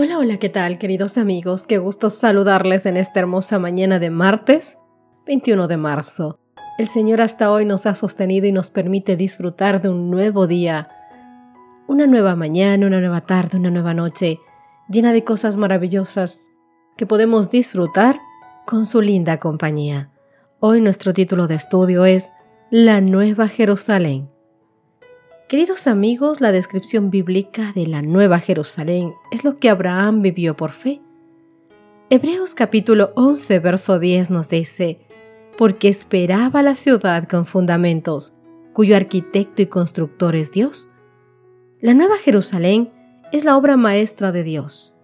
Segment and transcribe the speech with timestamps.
[0.00, 1.66] Hola, hola, ¿qué tal queridos amigos?
[1.66, 4.78] Qué gusto saludarles en esta hermosa mañana de martes
[5.26, 6.38] 21 de marzo.
[6.78, 10.88] El Señor hasta hoy nos ha sostenido y nos permite disfrutar de un nuevo día,
[11.88, 14.38] una nueva mañana, una nueva tarde, una nueva noche,
[14.88, 16.52] llena de cosas maravillosas
[16.96, 18.20] que podemos disfrutar
[18.66, 20.12] con su linda compañía.
[20.60, 22.30] Hoy nuestro título de estudio es
[22.70, 24.30] La Nueva Jerusalén.
[25.48, 30.72] Queridos amigos, la descripción bíblica de la Nueva Jerusalén es lo que Abraham vivió por
[30.72, 31.00] fe.
[32.10, 35.00] Hebreos capítulo 11, verso 10 nos dice,
[35.56, 38.36] porque esperaba la ciudad con fundamentos,
[38.74, 40.90] cuyo arquitecto y constructor es Dios.
[41.80, 42.92] La Nueva Jerusalén
[43.32, 44.98] es la obra maestra de Dios.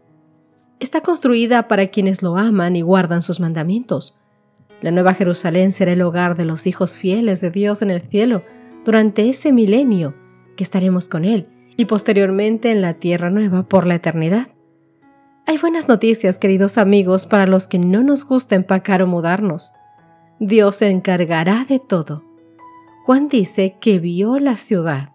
[0.78, 4.20] Está construida para quienes lo aman y guardan sus mandamientos.
[4.82, 8.42] La Nueva Jerusalén será el hogar de los hijos fieles de Dios en el cielo
[8.84, 10.22] durante ese milenio
[10.54, 14.48] que estaremos con Él y posteriormente en la tierra nueva por la eternidad.
[15.46, 19.72] Hay buenas noticias, queridos amigos, para los que no nos gusta empacar o mudarnos.
[20.40, 22.24] Dios se encargará de todo.
[23.04, 25.10] Juan dice que vio la ciudad.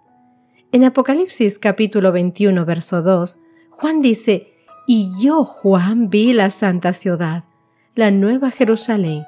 [0.72, 3.40] En Apocalipsis capítulo 21, verso 2,
[3.72, 4.54] Juan dice,
[4.86, 7.44] y yo, Juan, vi la santa ciudad,
[7.96, 9.24] la nueva Jerusalén,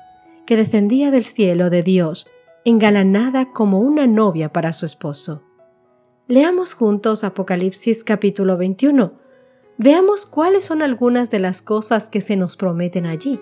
[0.45, 2.29] que descendía del cielo de Dios,
[2.63, 5.43] engalanada como una novia para su esposo.
[6.31, 9.11] Leamos juntos Apocalipsis capítulo 21.
[9.77, 13.37] Veamos cuáles son algunas de las cosas que se nos prometen allí.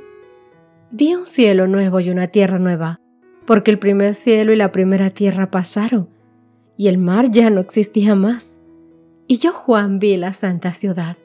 [0.89, 2.99] Vi un cielo nuevo y una tierra nueva,
[3.45, 6.09] porque el primer cielo y la primera tierra pasaron,
[6.77, 8.59] y el mar ya no existía más.
[9.27, 11.15] Y yo, Juan, vi la santa ciudad,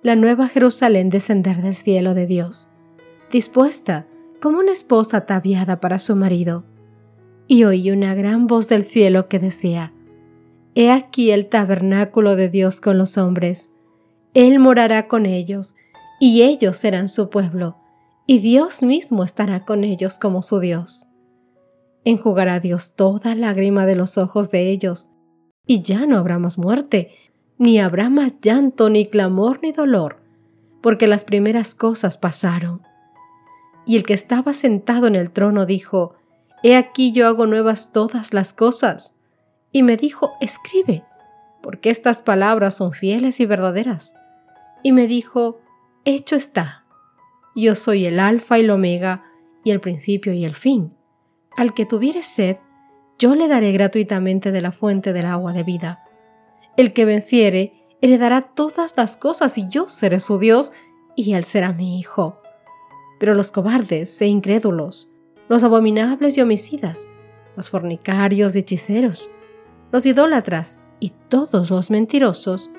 [0.00, 2.70] la nueva Jerusalén descender del cielo de Dios,
[3.30, 4.06] dispuesta
[4.40, 6.64] como una esposa ataviada para su marido.
[7.48, 9.92] Y oí una gran voz del cielo que decía,
[10.74, 13.70] He aquí el tabernáculo de Dios con los hombres.
[14.32, 15.74] Él morará con ellos,
[16.18, 17.76] y ellos serán su pueblo,
[18.26, 21.08] y Dios mismo estará con ellos como su Dios.
[22.04, 25.10] Enjugará Dios toda lágrima de los ojos de ellos,
[25.66, 27.10] y ya no habrá más muerte,
[27.58, 30.22] ni habrá más llanto, ni clamor, ni dolor,
[30.80, 32.80] porque las primeras cosas pasaron.
[33.84, 36.14] Y el que estaba sentado en el trono dijo,
[36.62, 39.21] He aquí yo hago nuevas todas las cosas
[39.72, 41.04] y me dijo, escribe,
[41.62, 44.14] porque estas palabras son fieles y verdaderas.
[44.82, 45.60] Y me dijo,
[46.04, 46.84] hecho está.
[47.56, 49.24] Yo soy el alfa y el omega,
[49.64, 50.94] y el principio y el fin.
[51.56, 52.58] Al que tuviere sed,
[53.18, 56.04] yo le daré gratuitamente de la fuente del agua de vida.
[56.76, 60.72] El que venciere, heredará todas las cosas, y yo seré su Dios,
[61.14, 62.42] y él será mi hijo.
[63.20, 65.12] Pero los cobardes e incrédulos,
[65.48, 67.06] los abominables y homicidas,
[67.56, 69.30] los fornicarios y hechiceros,
[69.92, 72.70] los idólatras y todos los mentirosos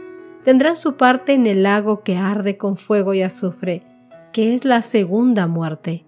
[0.44, 3.84] tendrán su parte en el lago que arde con fuego y azufre,
[4.34, 6.06] que es la segunda muerte.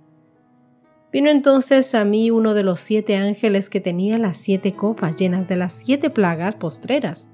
[1.14, 5.48] Vino entonces a mí uno de los siete ángeles que tenía las siete copas llenas
[5.48, 7.30] de las siete plagas postreras,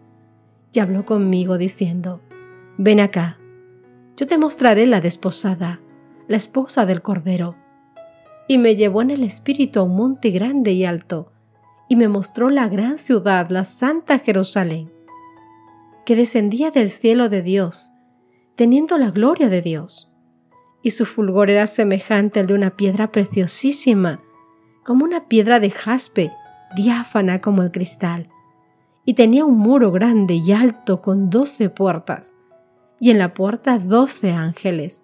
[0.73, 2.21] y habló conmigo diciendo,
[2.77, 3.39] Ven acá,
[4.15, 5.81] yo te mostraré la desposada,
[6.27, 7.55] la esposa del Cordero.
[8.47, 11.31] Y me llevó en el espíritu a un monte grande y alto,
[11.91, 14.89] y me mostró la gran ciudad, la santa Jerusalén,
[16.05, 17.91] que descendía del cielo de Dios,
[18.55, 20.15] teniendo la gloria de Dios.
[20.81, 24.23] Y su fulgor era semejante al de una piedra preciosísima,
[24.85, 26.31] como una piedra de jaspe,
[26.77, 28.29] diáfana como el cristal.
[29.03, 32.35] Y tenía un muro grande y alto con doce puertas,
[33.01, 35.03] y en la puerta doce ángeles,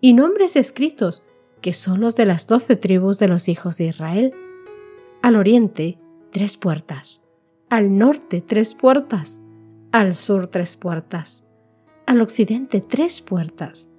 [0.00, 1.26] y nombres escritos,
[1.60, 4.32] que son los de las doce tribus de los hijos de Israel.
[5.20, 5.98] Al oriente
[6.32, 7.28] tres puertas,
[7.68, 9.40] al norte tres puertas,
[9.92, 11.50] al sur tres puertas,
[12.06, 13.90] al occidente tres puertas,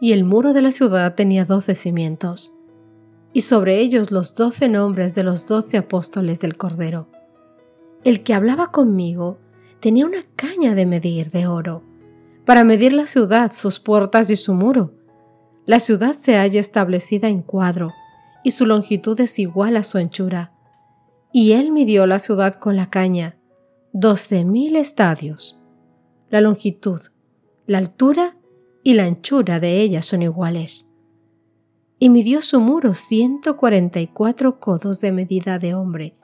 [0.00, 2.56] y el muro de la ciudad tenía doce cimientos,
[3.32, 7.08] y sobre ellos los doce nombres de los doce apóstoles del Cordero.
[8.04, 9.40] El que hablaba conmigo
[9.80, 11.82] tenía una caña de medir de oro,
[12.44, 14.94] para medir la ciudad, sus puertas y su muro.
[15.66, 17.90] La ciudad se halla establecida en cuadro,
[18.44, 20.53] y su longitud es igual a su anchura
[21.36, 23.36] y él midió la ciudad con la caña,
[23.92, 25.60] doce mil estadios.
[26.30, 27.00] La longitud,
[27.66, 28.36] la altura
[28.84, 30.92] y la anchura de ella son iguales.
[31.98, 36.16] y midió su muro ciento cuarenta y cuatro codos de medida de hombre,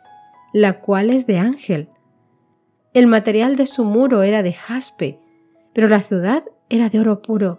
[0.53, 1.89] la cual es de ángel.
[2.95, 5.19] El material de su muro era de jaspe,
[5.73, 7.59] pero la ciudad era de oro puro,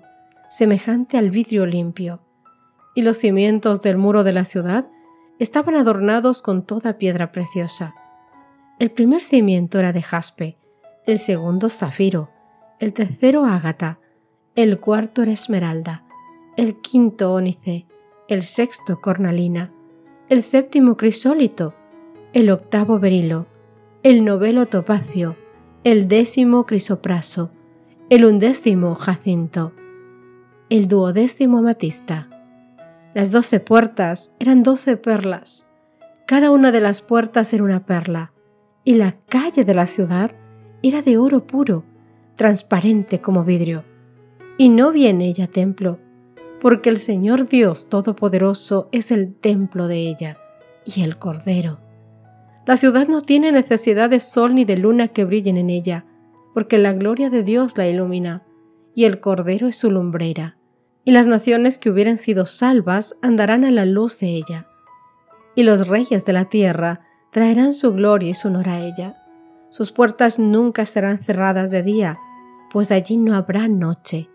[0.50, 2.21] semejante al vidrio limpio,
[2.95, 4.88] y los cimientos del muro de la ciudad
[5.41, 7.95] estaban adornados con toda piedra preciosa.
[8.77, 10.59] El primer cimiento era de jaspe,
[11.07, 12.29] el segundo zafiro,
[12.79, 13.99] el tercero ágata,
[14.53, 16.05] el cuarto era esmeralda,
[16.57, 17.88] el quinto ónice,
[18.27, 19.73] el sexto cornalina,
[20.29, 21.73] el séptimo crisólito,
[22.33, 23.47] el octavo berilo,
[24.03, 25.37] el novelo topacio,
[25.83, 27.49] el décimo crisopraso,
[28.11, 29.73] el undécimo jacinto,
[30.69, 32.31] el duodécimo amatista.
[33.13, 35.73] Las doce puertas eran doce perlas.
[36.25, 38.31] Cada una de las puertas era una perla,
[38.85, 40.31] y la calle de la ciudad
[40.81, 41.83] era de oro puro,
[42.37, 43.83] transparente como vidrio.
[44.57, 45.99] Y no vi en ella templo,
[46.61, 50.37] porque el Señor Dios Todopoderoso es el templo de ella,
[50.85, 51.81] y el Cordero.
[52.65, 56.05] La ciudad no tiene necesidad de sol ni de luna que brillen en ella,
[56.53, 58.43] porque la gloria de Dios la ilumina,
[58.95, 60.60] y el Cordero es su lumbrera
[61.03, 64.68] y las naciones que hubieran sido salvas andarán a la luz de ella,
[65.56, 67.01] y los reyes de la tierra
[67.31, 69.18] traerán su gloria y su honor a ella.
[69.69, 72.18] Sus puertas nunca serán cerradas de día,
[72.71, 74.30] pues allí no habrá noche,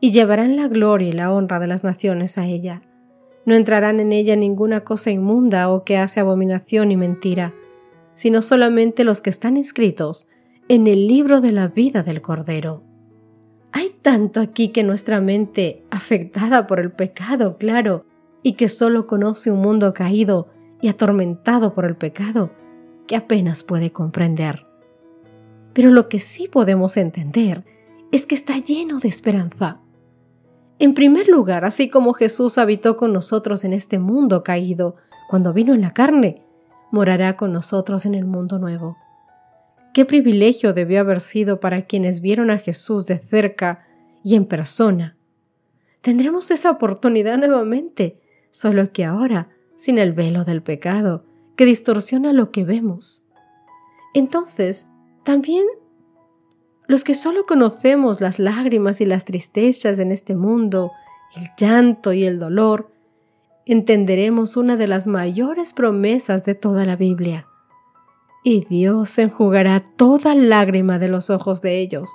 [0.00, 2.82] y llevarán la gloria y la honra de las naciones a ella.
[3.44, 7.54] No entrarán en ella ninguna cosa inmunda o que hace abominación y mentira,
[8.14, 10.28] sino solamente los que están inscritos
[10.68, 12.87] en el libro de la vida del Cordero.
[13.78, 18.06] Hay tanto aquí que nuestra mente, afectada por el pecado, claro,
[18.42, 20.48] y que solo conoce un mundo caído
[20.80, 22.50] y atormentado por el pecado,
[23.06, 24.66] que apenas puede comprender.
[25.74, 27.64] Pero lo que sí podemos entender
[28.10, 29.80] es que está lleno de esperanza.
[30.80, 34.96] En primer lugar, así como Jesús habitó con nosotros en este mundo caído
[35.30, 36.42] cuando vino en la carne,
[36.90, 38.96] morará con nosotros en el mundo nuevo.
[39.98, 43.84] Qué privilegio debió haber sido para quienes vieron a Jesús de cerca
[44.22, 45.16] y en persona.
[46.02, 51.24] Tendremos esa oportunidad nuevamente, solo que ahora sin el velo del pecado,
[51.56, 53.24] que distorsiona lo que vemos.
[54.14, 54.86] Entonces,
[55.24, 55.66] también
[56.86, 60.92] los que solo conocemos las lágrimas y las tristezas en este mundo,
[61.34, 62.92] el llanto y el dolor,
[63.66, 67.47] entenderemos una de las mayores promesas de toda la Biblia
[68.42, 72.10] y Dios enjugará toda lágrima de los ojos de ellos,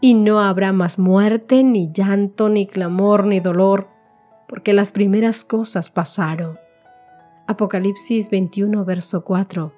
[0.00, 3.88] y no habrá más muerte, ni llanto, ni clamor, ni dolor,
[4.48, 6.58] porque las primeras cosas pasaron.
[7.46, 9.72] Apocalipsis 21, verso 4.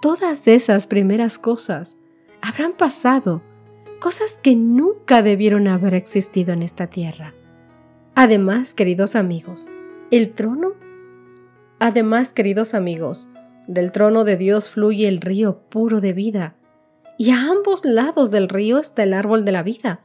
[0.00, 1.98] Todas esas primeras cosas
[2.40, 3.42] habrán pasado,
[4.00, 7.34] cosas que nunca debieron haber existido en esta tierra.
[8.14, 9.68] Además, queridos amigos,
[10.10, 10.72] el trono.
[11.78, 13.28] Además, queridos amigos,
[13.68, 16.56] del trono de Dios fluye el río puro de vida,
[17.18, 20.00] y a ambos lados del río está el árbol de la vida.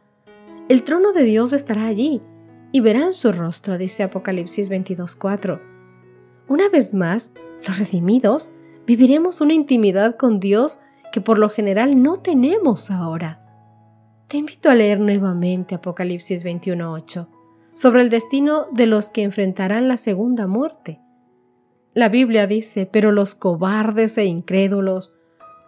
[0.70, 2.22] El trono de Dios estará allí,
[2.72, 5.62] y verán su rostro, dice Apocalipsis 22.4.
[6.48, 7.34] Una vez más,
[7.66, 8.52] los redimidos
[8.86, 10.80] viviremos una intimidad con Dios
[11.12, 13.40] que por lo general no tenemos ahora.
[14.28, 17.28] Te invito a leer nuevamente Apocalipsis 21.8
[17.74, 21.03] sobre el destino de los que enfrentarán la segunda muerte.
[21.94, 25.14] La Biblia dice, pero los cobardes e incrédulos,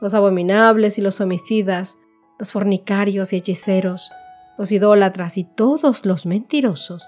[0.02, 1.98] los abominables y los homicidas,
[2.40, 4.12] los fornicarios y hechiceros,
[4.58, 7.08] los idólatras y todos los mentirosos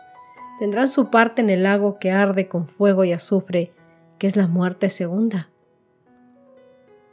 [0.60, 3.74] tendrán su parte en el lago que arde con fuego y azufre,
[4.18, 5.50] que es la muerte segunda.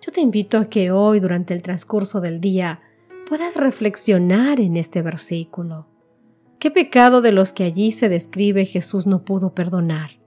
[0.00, 2.80] Yo te invito a que hoy, durante el transcurso del día,
[3.26, 5.86] puedas reflexionar en este versículo.
[6.58, 10.23] ¿Qué pecado de los que allí se describe Jesús no pudo perdonar?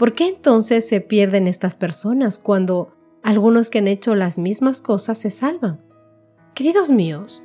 [0.00, 5.18] ¿Por qué entonces se pierden estas personas cuando algunos que han hecho las mismas cosas
[5.18, 5.84] se salvan?
[6.54, 7.44] Queridos míos,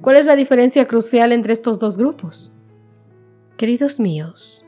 [0.00, 2.56] ¿cuál es la diferencia crucial entre estos dos grupos?
[3.56, 4.64] Queridos míos,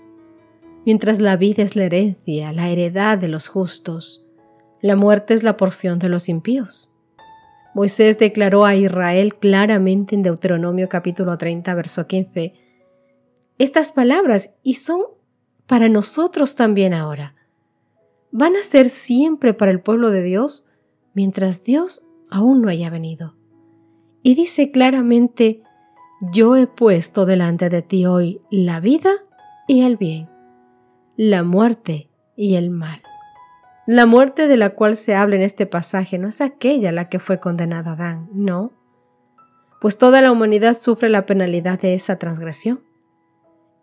[0.85, 4.27] mientras la vida es la herencia, la heredad de los justos,
[4.81, 6.93] la muerte es la porción de los impíos.
[7.73, 12.55] Moisés declaró a Israel claramente en Deuteronomio capítulo 30, verso 15,
[13.59, 15.18] estas palabras y son
[15.69, 17.35] para nosotros también ahora.
[18.33, 20.69] Van a ser siempre para el pueblo de Dios
[21.15, 23.37] mientras Dios aún no haya venido.
[24.23, 25.63] Y dice claramente,
[26.33, 29.13] yo he puesto delante de ti hoy la vida
[29.69, 30.29] y el bien,
[31.17, 33.01] la muerte y el mal.
[33.87, 37.19] La muerte de la cual se habla en este pasaje no es aquella la que
[37.19, 38.73] fue condenada Adán, no,
[39.81, 42.88] pues toda la humanidad sufre la penalidad de esa transgresión.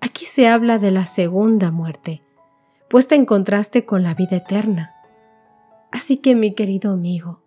[0.02, 2.22] Aquí se habla de la segunda muerte,
[2.90, 4.94] puesta en contraste con la vida eterna.
[5.92, 7.42] Así que mi querido amigo,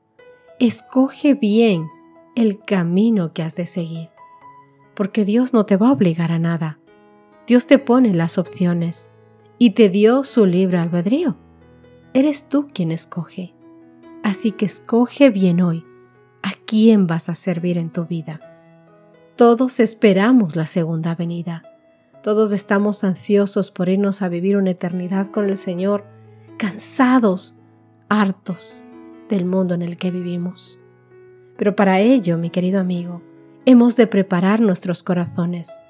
[0.59, 1.89] escoge bien
[2.35, 4.11] el camino que has de seguir,
[4.95, 6.79] porque Dios no te va a obligar a nada.
[7.47, 9.11] Dios te pone las opciones
[9.59, 11.37] y te dio su libre albedrío.
[12.15, 13.55] Eres tú quien escoge.
[14.23, 15.85] Así que escoge bien hoy
[16.43, 18.41] a quién vas a servir en tu vida.
[19.37, 21.63] Todos esperamos la segunda venida.
[22.23, 26.05] Todos estamos ansiosos por irnos a vivir una eternidad con el Señor,
[26.59, 27.57] cansados,
[28.09, 28.85] hartos
[29.29, 30.81] del mundo en el que vivimos.
[31.57, 33.23] Pero para ello, mi querido amigo,
[33.67, 35.81] hemos de preparar nuestros corazones.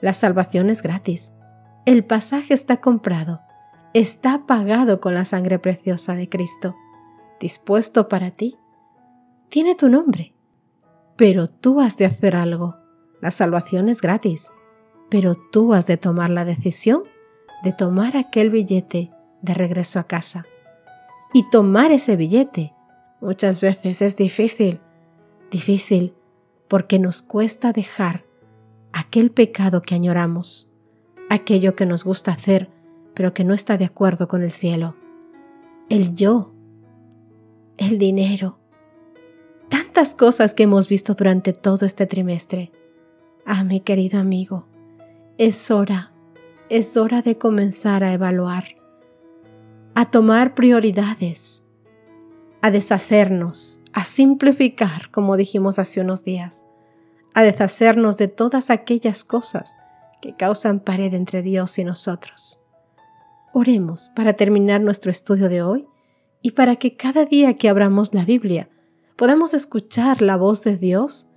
[0.00, 1.32] La salvación es gratis.
[1.86, 3.40] El pasaje está comprado,
[3.94, 6.76] está pagado con la sangre preciosa de Cristo,
[7.40, 8.56] dispuesto para ti.
[9.48, 10.34] Tiene tu nombre,
[11.16, 12.76] pero tú has de hacer algo.
[13.20, 14.50] La salvación es gratis,
[15.12, 17.02] pero tú has de tomar la decisión
[17.62, 19.10] de tomar aquel billete
[19.42, 20.46] de regreso a casa.
[21.34, 22.72] Y tomar ese billete
[23.20, 24.80] muchas veces es difícil,
[25.50, 26.14] difícil
[26.66, 28.24] porque nos cuesta dejar
[28.94, 30.72] aquel pecado que añoramos
[31.28, 32.70] aquello que nos gusta hacer,
[33.12, 34.96] pero que no está de acuerdo con el cielo.
[35.90, 36.54] El yo,
[37.76, 38.58] el dinero,
[39.68, 42.72] tantas cosas que hemos visto durante todo este trimestre.
[43.44, 44.71] Ah, mi querido amigo,
[45.44, 46.12] es hora,
[46.68, 48.76] es hora de comenzar a evaluar,
[49.96, 51.68] a tomar prioridades,
[52.60, 56.64] a deshacernos, a simplificar, como dijimos hace unos días,
[57.34, 59.74] a deshacernos de todas aquellas cosas
[60.20, 62.62] que causan pared entre Dios y nosotros.
[63.52, 65.88] Oremos para terminar nuestro estudio de hoy
[66.40, 68.70] y para que cada día que abramos la Biblia
[69.16, 71.30] podamos escuchar la voz de Dios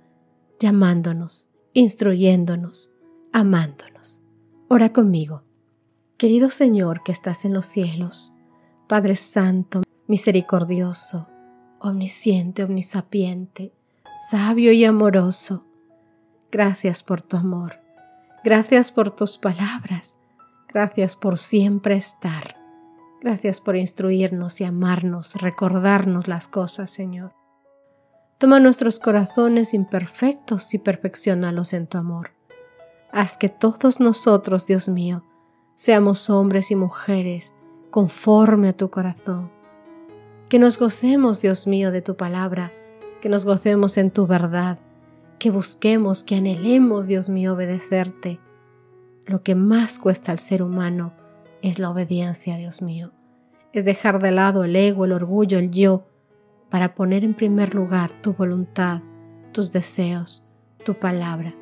[0.60, 2.92] llamándonos, instruyéndonos,
[3.38, 4.22] amándonos.
[4.68, 5.42] Ora conmigo.
[6.16, 8.34] Querido Señor que estás en los cielos,
[8.88, 11.28] Padre Santo, misericordioso,
[11.78, 13.74] omnisciente, omnisapiente,
[14.30, 15.66] sabio y amoroso,
[16.50, 17.86] gracias por tu amor
[18.46, 20.18] Gracias por tus palabras.
[20.68, 22.54] Gracias por siempre estar.
[23.20, 27.34] Gracias por instruirnos y amarnos, recordarnos las cosas, Señor.
[28.38, 32.35] Toma nuestros corazones imperfectos y perfeccionalos en tu amor.
[33.16, 35.24] Haz que todos nosotros, Dios mío,
[35.74, 37.54] seamos hombres y mujeres
[37.88, 39.50] conforme a tu corazón.
[40.50, 42.72] Que nos gocemos, Dios mío, de tu palabra,
[43.22, 44.80] que nos gocemos en tu verdad,
[45.38, 48.38] que busquemos, que anhelemos, Dios mío, obedecerte.
[49.24, 51.14] Lo que más cuesta al ser humano
[51.62, 53.12] es la obediencia, Dios mío.
[53.72, 56.06] Es dejar de lado el ego, el orgullo, el yo,
[56.68, 59.00] para poner en primer lugar tu voluntad,
[59.52, 60.52] tus deseos,
[60.84, 61.54] tu palabra.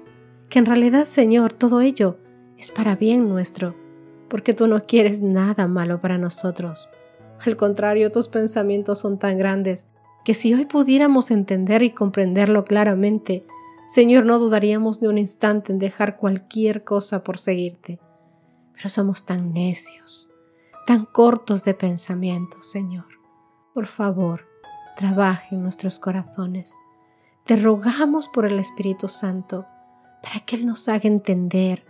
[0.54, 2.16] Que en realidad, Señor, todo ello
[2.56, 3.74] es para bien nuestro,
[4.28, 6.88] porque tú no quieres nada malo para nosotros.
[7.44, 9.88] Al contrario, tus pensamientos son tan grandes
[10.24, 13.44] que si hoy pudiéramos entender y comprenderlo claramente,
[13.88, 17.98] Señor, no dudaríamos de un instante en dejar cualquier cosa por seguirte.
[18.76, 20.30] Pero somos tan necios,
[20.86, 23.08] tan cortos de pensamiento, Señor.
[23.74, 24.46] Por favor,
[24.94, 26.76] trabaje en nuestros corazones.
[27.42, 29.66] Te rogamos por el Espíritu Santo,
[30.24, 31.84] para que Él nos haga entender,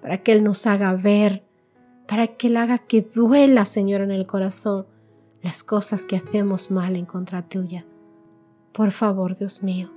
[0.00, 1.44] para que Él nos haga ver,
[2.08, 4.86] para que Él haga que duela, Señor, en el corazón
[5.42, 7.86] las cosas que hacemos mal en contra tuya.
[8.72, 9.92] Por favor, Dios mío,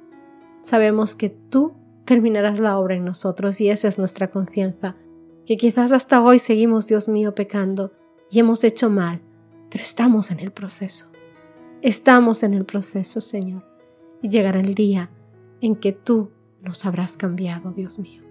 [0.61, 4.97] sabemos que tú terminarás la obra en nosotros y esa es nuestra confianza,
[5.45, 7.93] que quizás hasta hoy seguimos, Dios mío, pecando
[8.29, 9.21] y hemos hecho mal,
[9.69, 11.11] pero estamos en el proceso.
[11.81, 13.63] Estamos en el proceso, Señor,
[14.21, 15.09] y llegará el día
[15.61, 16.31] en que tú
[16.67, 18.23] nos habrás cambiado, Dios mío,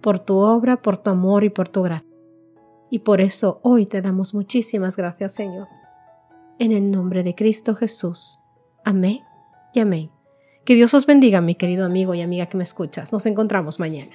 [0.00, 2.08] por tu obra, por tu amor y por tu gracia.
[2.90, 5.68] Y por eso hoy te damos muchísimas gracias, Señor.
[6.58, 8.40] En el nombre de Cristo Jesús.
[8.84, 9.20] Amén
[9.72, 10.10] y amén.
[10.64, 13.12] Que Dios os bendiga, mi querido amigo y amiga que me escuchas.
[13.12, 14.14] Nos encontramos mañana.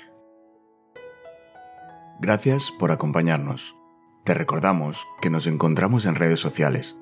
[2.20, 3.76] Gracias por acompañarnos.
[4.24, 6.96] Te recordamos que nos encontramos en redes sociales.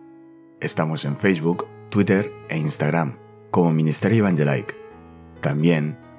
[0.59, 3.17] Estamos en Facebook, Twitter e Instagram
[3.51, 4.75] como Ministerio Evangelike.
[5.41, 5.97] También